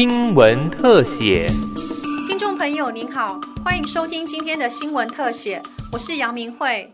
[0.00, 1.48] 新闻特写。
[2.28, 6.88] 听众朋友您好，欢迎收听今天的新闻特写，我是杨明慧。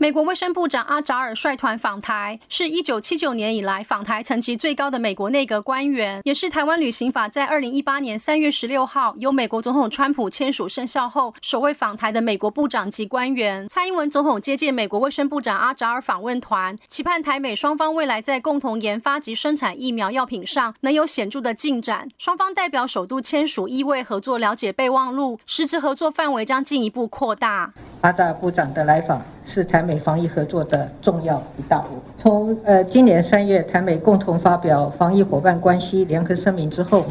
[0.00, 13.66] 美国卫生部长阿扎尔率团访台，是一九七九年以来访台层级最高的美国内阁官员，也是台湾旅行法在二零一八年三月十六号由美国总统川普签署生效后首位访台的美国部长级官员。
[13.66, 22.08] 蔡英文总统接见美国卫生部长阿扎尔访问团，期盼台美双方未来在共同研发及生产疫苗药品上能有显著的进展。
[22.16, 27.72] 双方代表首度签署医卫合作了解备忘录，实质合作范围将进一步扩大。
[28.02, 29.20] 阿扎尔部长的来访。
[29.48, 31.88] 是台美防疫合作的重要一大步。
[32.18, 37.06] 从呃今年三月台美共同发表防疫伙伴关系联合声明之后，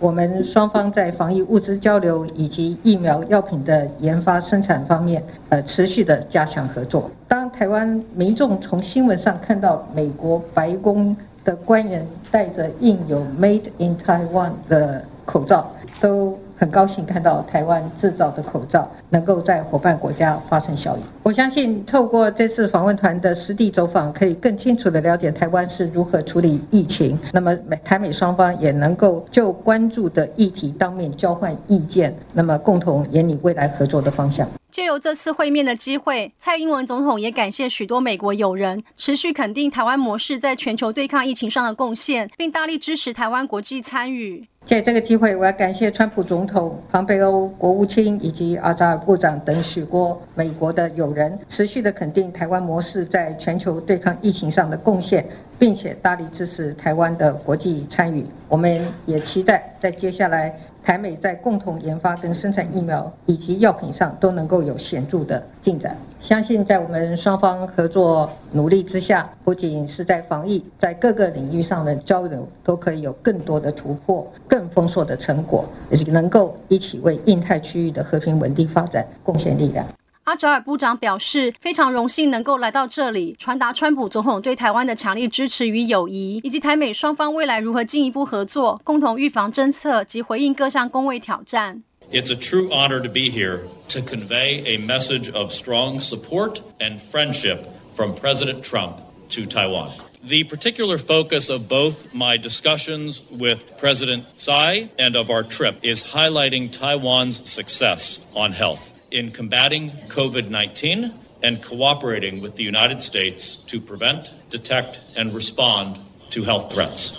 [0.00, 7.08] 我们双方在防疫物资交流以及疫苗药品的研发生产方面，呃持续的加强合作。
[7.28, 16.36] 当台湾民众从新闻上看到美国白宫的官员戴着印有 “Made in Taiwan” 的口罩，都。
[16.56, 21.00] 很高兴看到台湾制造的口罩能够在伙伴国家发生效益。
[21.22, 27.18] 我相信透过这次访问团的实地走访，可以更清楚地了解台湾是如何处理疫情。
[27.32, 34.48] 那么美台美双方也能够就关注的议题当面交换意见，那么共同研拟未来合作的方向。
[34.70, 44.46] 借由这次会面的机会，蔡英文总统也感谢许多美国友人持续肯定台湾模式在全球对抗疫情上的贡献，并大力支持台湾国际参与。
[44.66, 55.24] 借这个机会，我要感谢川普总统、庞贝欧国务卿以及阿扎尔部长等许多美国的友人，持续的肯定台湾模式在全球对抗疫情上的贡献，
[55.56, 58.26] 并且大力支持台湾的国际参与。
[58.48, 60.52] 我们也期待在接下来。
[60.86, 65.96] 台美在共同研发跟生产疫苗以及药品上都能够有显著的进展。
[66.20, 79.84] 相信在我们双方合作努力之下，不仅是在防疫，在各个领域上的交流都可以有更多的突破、更丰硕的成果，也能够一起为印太区域的和平稳定发展贡献力量。
[80.25, 91.81] 阿扎尔部长表示，非常荣幸能够来到这里，传达川普总统对台湾的强力支持与友谊，以及台美双方未来如何进一步合作，共同预防侦测及回应各项公卫挑战。
[92.11, 97.61] It's a true honor to be here to convey a message of strong support and friendship
[97.95, 98.97] from President Trump
[99.31, 99.91] to Taiwan.
[100.23, 106.03] The particular focus of both my discussions with President Tsai and of our trip is
[106.03, 108.93] highlighting Taiwan's success on health.
[109.10, 111.12] In combating COVID 19
[111.42, 115.96] and cooperating with the United States to prevent, detect, and respond
[116.30, 117.12] to health threats.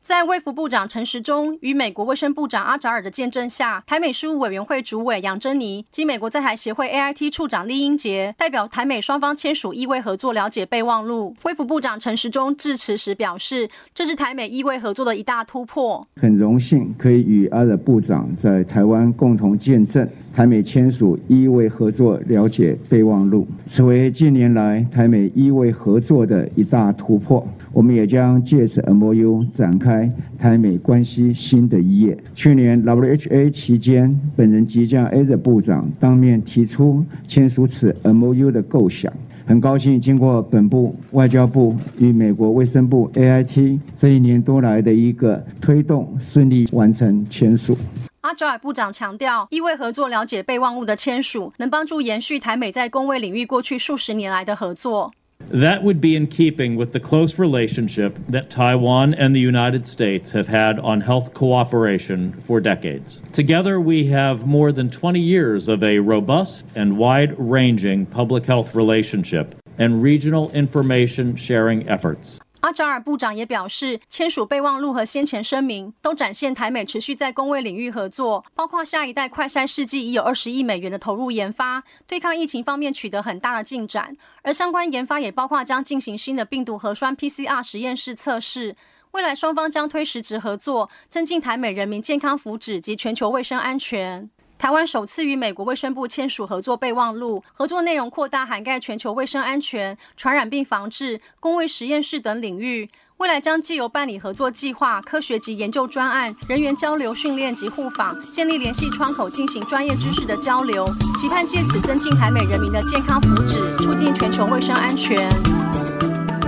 [0.00, 11.34] 在卫福部长陈时中与美国卫生部长阿扎尔的见证下，台美事务委员会主委杨珍妮及美国在台协会 AIT 处长厉英杰代表台美双方签署医卫合作了解备忘录。
[11.44, 16.06] 卫福部长陈时中致辞时表示，这是台美医卫合作的一大突破。
[16.20, 27.46] 很荣幸可以与阿尔部长在台湾共同见证台美签署医卫合作了解备忘录，此为近年来台美医卫合作的一大突破。
[27.72, 32.18] 我们也将借此 MOU 展开台美关系新的一页。
[32.34, 39.12] 去年 WHA 期间，本人即将 A 的部长当面提出签署此 MOU 的构想。
[39.46, 47.76] 很高兴经过本部外交部与美国卫生部 AIT 这一年多来的一个推动，顺利完成签署。
[48.23, 55.11] 阿扎尔部长强调，意味合作了解备忘录的签署，能帮助延续台美在工卫领域过去数十年来的合作。
[55.53, 60.47] That would be in keeping with the close relationship that Taiwan and the United States have
[60.47, 63.21] had on health cooperation for decades.
[63.31, 68.75] Together, we have more than 20 years of a robust and wide ranging public health
[68.75, 72.37] relationship and regional information sharing efforts.
[72.64, 84.16] 阿扎尔部长也表示，签署备忘录和先前声明都展现台美持续在工卫领域合作，包括下一代快筛试剂已有二十亿美元的投入研发，对抗疫情方面取得很大的进展。
[84.40, 88.74] 而相关研发也包括将进行新的病毒核酸 PCR 实验室测试。
[89.10, 94.30] 未来双方将推实质合作，增进台美人民健康福祉及全球卫生安全。
[94.56, 102.88] 台湾首次与美国卫生部签署合作备忘录，合作内容扩大涵盖全球卫生安全、传染病防治、公卫实验室等领域。
[103.18, 110.84] 未来将借由办理合作计划、科学及研究专案、人员交流训练及互访，建立联系窗口，进行专业知识的交流，
[111.16, 115.28] 期盼借此增进台美人民的健康福祉，促进全球卫生安全。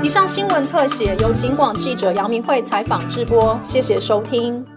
[0.03, 4.76] 以上新闻特写由警广记者杨明慧采访直播，谢谢收听。